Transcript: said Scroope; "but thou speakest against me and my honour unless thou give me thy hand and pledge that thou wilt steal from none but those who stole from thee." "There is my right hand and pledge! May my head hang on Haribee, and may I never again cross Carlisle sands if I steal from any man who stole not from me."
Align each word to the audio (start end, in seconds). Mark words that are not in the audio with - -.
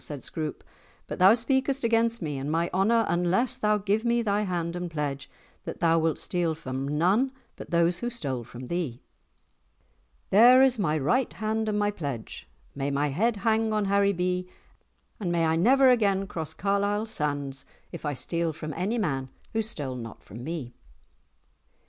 said 0.03 0.23
Scroope; 0.23 0.63
"but 1.05 1.19
thou 1.19 1.35
speakest 1.35 1.83
against 1.83 2.23
me 2.23 2.39
and 2.39 2.51
my 2.51 2.71
honour 2.73 3.05
unless 3.07 3.55
thou 3.55 3.77
give 3.77 4.03
me 4.03 4.23
thy 4.23 4.41
hand 4.41 4.75
and 4.75 4.89
pledge 4.89 5.29
that 5.63 5.79
thou 5.79 5.99
wilt 5.99 6.17
steal 6.17 6.55
from 6.55 6.87
none 6.87 7.31
but 7.55 7.69
those 7.69 7.99
who 7.99 8.09
stole 8.09 8.43
from 8.43 8.65
thee." 8.65 9.03
"There 10.31 10.63
is 10.63 10.79
my 10.79 10.97
right 10.97 11.31
hand 11.33 11.69
and 11.69 11.79
pledge! 11.95 12.49
May 12.73 12.89
my 12.89 13.09
head 13.09 13.37
hang 13.45 13.71
on 13.73 13.85
Haribee, 13.85 14.47
and 15.19 15.31
may 15.31 15.45
I 15.45 15.55
never 15.55 15.91
again 15.91 16.25
cross 16.25 16.55
Carlisle 16.55 17.05
sands 17.05 17.63
if 17.91 18.03
I 18.03 18.15
steal 18.15 18.53
from 18.53 18.73
any 18.73 18.97
man 18.97 19.29
who 19.53 19.61
stole 19.61 19.95
not 19.97 20.23
from 20.23 20.43
me." 20.43 20.73